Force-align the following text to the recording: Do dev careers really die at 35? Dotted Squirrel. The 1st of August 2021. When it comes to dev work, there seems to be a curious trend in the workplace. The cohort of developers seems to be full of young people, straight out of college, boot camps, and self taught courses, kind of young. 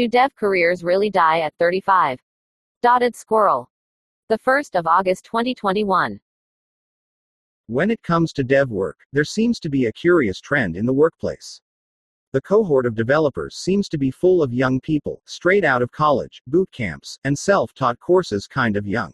Do 0.00 0.08
dev 0.08 0.34
careers 0.34 0.82
really 0.82 1.10
die 1.10 1.40
at 1.40 1.52
35? 1.58 2.18
Dotted 2.80 3.14
Squirrel. 3.14 3.68
The 4.30 4.38
1st 4.38 4.78
of 4.78 4.86
August 4.86 5.26
2021. 5.26 6.18
When 7.66 7.90
it 7.90 8.02
comes 8.02 8.32
to 8.32 8.42
dev 8.42 8.70
work, 8.70 8.96
there 9.12 9.26
seems 9.26 9.60
to 9.60 9.68
be 9.68 9.84
a 9.84 9.92
curious 9.92 10.40
trend 10.40 10.74
in 10.74 10.86
the 10.86 10.92
workplace. 10.94 11.60
The 12.32 12.40
cohort 12.40 12.86
of 12.86 12.94
developers 12.94 13.56
seems 13.56 13.90
to 13.90 13.98
be 13.98 14.10
full 14.10 14.42
of 14.42 14.54
young 14.54 14.80
people, 14.80 15.20
straight 15.26 15.66
out 15.66 15.82
of 15.82 15.92
college, 15.92 16.40
boot 16.46 16.72
camps, 16.72 17.18
and 17.24 17.38
self 17.38 17.74
taught 17.74 18.00
courses, 18.00 18.46
kind 18.46 18.78
of 18.78 18.86
young. 18.86 19.12